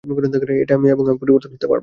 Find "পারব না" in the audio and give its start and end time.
1.65-1.79